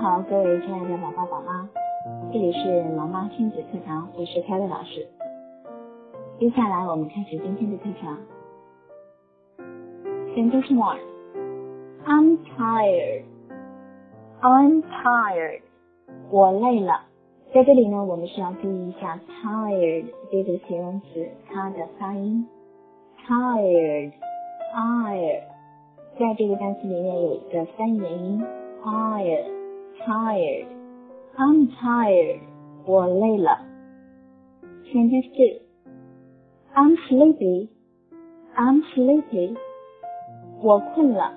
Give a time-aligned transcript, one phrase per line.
[0.00, 1.68] 好，各位亲爱的宝宝宝妈，
[2.32, 5.04] 这里是毛妈亲子课堂，我是凯乐老师。
[6.38, 8.16] 接下来我们开始今天的课程。
[10.36, 11.00] Sentence one.
[12.06, 13.24] I'm tired.
[14.40, 15.62] I'm tired.
[16.30, 17.00] 我累了。
[17.52, 22.46] 在这里呢，我们需要注意一下 tired 这个形容词它的发音。
[23.26, 24.12] tired,
[24.72, 25.40] tired，
[26.20, 28.46] 在这个单词里面有一个三元音
[28.84, 29.57] tired。
[30.04, 30.66] Tired.
[31.36, 32.40] I'm tired.
[32.84, 33.58] 我累了。
[34.92, 35.60] Sentence two.
[36.74, 37.68] I'm sleepy.
[38.56, 39.56] I'm sleepy.
[40.62, 41.32] 我困了。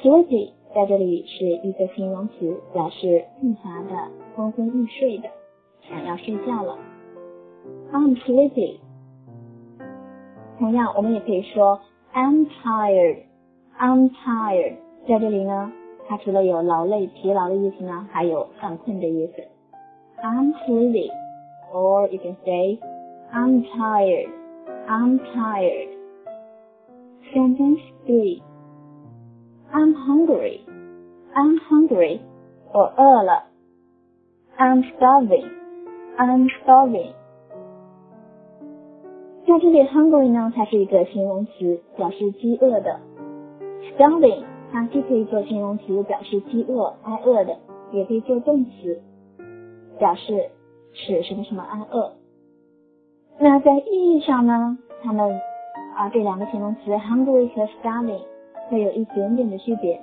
[0.00, 5.28] Sleepy 在这里是一个形容词，表示困乏的、昏昏欲睡的，
[5.88, 6.78] 想要睡觉了。
[7.92, 8.78] I'm sleepy.
[10.58, 11.80] 同样，我们也可以说
[12.14, 13.24] I'm tired.
[13.78, 14.76] I'm tired.
[15.08, 15.72] 在这里呢。
[16.09, 19.43] 它除了有劳累、疲劳的意思呢，还有犯困的意思。
[20.21, 21.09] I'm sleepy,
[21.73, 22.79] or you can say
[23.33, 24.29] I'm tired.
[24.87, 25.89] I'm tired.
[27.33, 28.41] Sentence three.
[29.73, 30.61] I'm hungry.
[31.33, 32.19] I'm hungry.
[32.71, 33.43] 我饿了。
[34.57, 35.49] I'm starving.
[36.17, 37.11] I'm starving.
[39.47, 42.99] 在这里，hungry 呢，它是一个形容词，表示饥饿的。
[43.97, 47.56] starving 它既可以做形容词，表示饥饿、挨饿的，
[47.92, 49.02] 也可以做动词，
[49.98, 50.50] 表示
[50.92, 52.12] 使什么什么挨饿。
[53.38, 55.40] 那在意义上呢，它们
[55.96, 58.22] 啊这两个形容词 hungry 和 starving
[58.68, 60.00] 会有一点点的区别。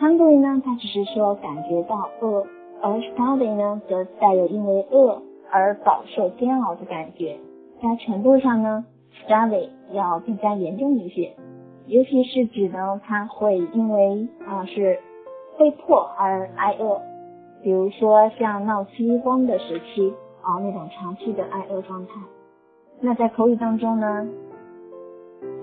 [0.00, 2.46] hungry 呢，它只是说感觉到饿，
[2.80, 7.36] 而 starving 呢，则带有因为饿而饱受煎熬的感觉。
[7.80, 8.84] 在程度上呢
[9.26, 11.32] ，starving 要更加严重一些。
[11.88, 15.00] 尤其是指呢，他会因为啊是
[15.58, 17.00] 被迫而挨饿，
[17.62, 20.12] 比如说像闹饥荒的时期
[20.42, 22.12] 啊那种长期的挨饿状态。
[23.00, 24.28] 那在口语当中呢，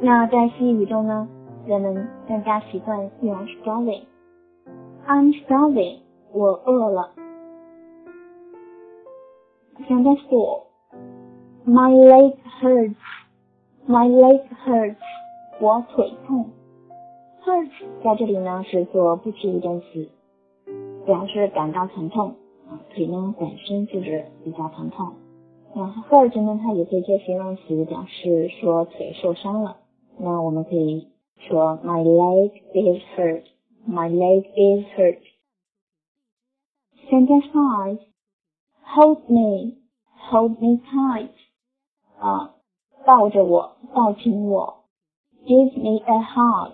[0.01, 1.27] 那在西语中呢，
[1.67, 4.03] 人们更加习惯用 starving。
[5.07, 5.99] I'm starving，
[6.33, 7.11] 我饿了。
[9.87, 14.95] send four，My leg hurts，My leg hurts。
[15.59, 16.51] 我腿痛
[17.43, 17.69] ，hurt
[18.03, 20.09] 在这里呢是做不及物动词，
[21.05, 22.35] 表示感到疼痛
[22.69, 25.13] 啊，腿呢本身就是比较疼痛。
[25.73, 29.77] 那 hurt 呢，它也可以做形容词，表示说腿受伤了。
[30.17, 31.07] 那我们可以
[31.37, 33.43] 说 My leg is hurt.
[33.87, 35.19] My leg is hurt.
[37.09, 37.99] Sentence five.
[38.83, 39.77] Hold me.
[40.29, 41.29] Hold me tight.
[42.19, 42.55] 啊，
[43.05, 44.84] 抱着我，抱紧我。
[45.45, 46.73] Give me a hug，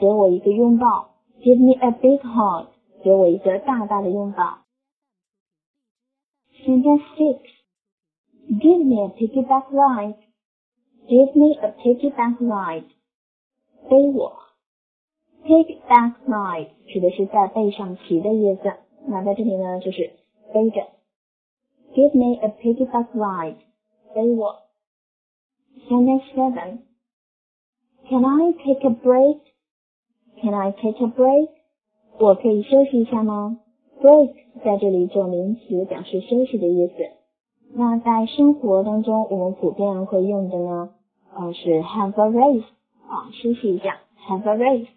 [0.00, 1.14] 给我一个拥抱。
[1.40, 2.66] Give me a big hug，
[3.04, 4.58] 给我一个大大的拥抱。
[6.64, 10.16] Sentence six，Give me a piggyback ride。
[11.06, 12.84] Give me a piggyback ride，
[13.88, 14.36] 背我。
[15.44, 18.72] Piggyback ride 指的是在背上骑的意思，
[19.06, 20.10] 那在这里呢就是
[20.52, 20.88] 背着。
[21.94, 23.58] Give me a piggyback ride，
[24.12, 24.56] 背我。
[25.88, 26.87] Sentence seven。
[28.08, 29.38] Can I take a break?
[30.40, 31.50] Can I take a break?
[32.18, 33.60] 我可以休息一下吗
[34.00, 34.32] ？Break
[34.64, 36.94] 在这里做名词，表示休息的意思。
[37.74, 40.90] 那在生活当中，我们普遍会用的呢，
[41.34, 42.64] 呃，是 have a rest
[43.06, 44.88] 啊，休息一下，have a rest。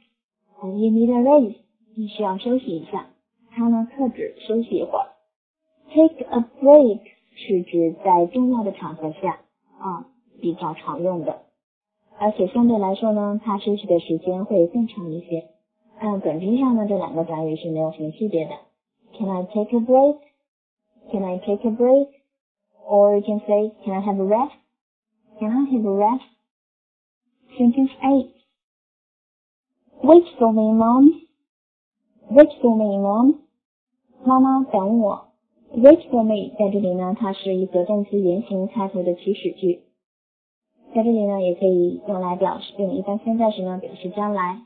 [0.63, 1.55] You need a rest，
[1.95, 3.07] 你需要休息一下。
[3.49, 5.07] 它呢，特指休息一会儿。
[5.93, 7.01] Take a break
[7.35, 9.39] 是指在重要的场合下
[9.79, 10.05] 啊，
[10.39, 11.41] 比较常用的。
[12.21, 15.49] 而且相对来说呢，他休息的时间会更长一些。
[15.99, 18.53] 按本质上呢，这两个短语是没有什么区别的。
[19.19, 20.19] Can I take a break?
[21.10, 22.09] Can I take a break?
[22.87, 24.54] Or you can say, Can I have a rest?
[25.38, 26.25] Can I have a rest?
[27.56, 28.32] Sentence eight.
[30.03, 31.22] Wait for me, mom.
[32.30, 33.39] Wait for me, mom.
[34.24, 35.28] 妈妈等我。
[35.74, 39.83] Wait for me 在这里呢，它是一个动词原形开头的祈使句。
[40.93, 44.61] 在这里呢，也可以用来表示用一般现在时呢表示将来。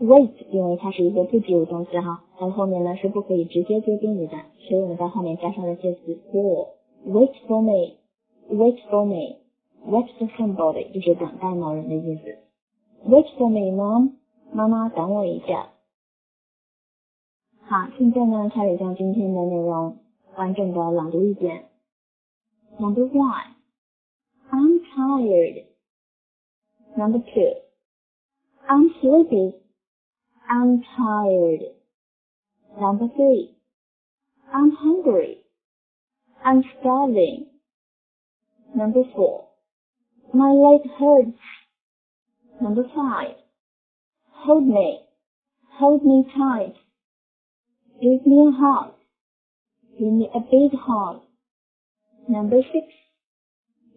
[0.00, 6.68] Wait，因为它是一个不及物动词哈，它后面呢是不可以直接接宾语的，所以我们在后面加上了介词 for。
[7.06, 12.38] Wait for me，wait for me，wait for somebody 就是等待某人的意思。
[13.06, 14.12] Wait for me，mom，
[14.52, 15.68] 妈妈等我一下。
[17.66, 19.98] 好，现在呢开始将今天的内容
[20.36, 21.66] 完整的朗读一遍。
[22.78, 23.53] Number one。
[24.96, 25.64] Tired.
[26.96, 27.52] Number two,
[28.68, 29.56] I'm sleepy.
[30.48, 31.60] I'm tired.
[32.80, 33.54] Number three.
[34.52, 35.38] I'm hungry.
[36.44, 37.46] I'm starving.
[38.74, 39.48] Number four.
[40.32, 41.38] My leg hurts.
[42.60, 43.36] Number five.
[44.30, 45.00] Hold me.
[45.78, 46.74] Hold me tight.
[48.00, 48.94] Give me a hug.
[49.98, 51.22] Give me a big hug.
[52.28, 52.86] Number six.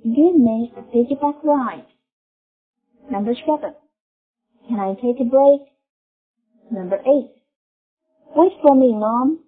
[0.03, 1.85] Give me a piggyback ride.
[3.11, 3.75] Number seven.
[4.67, 5.61] Can I take a break?
[6.71, 7.31] Number eight.
[8.35, 9.39] Wait for me, Mom.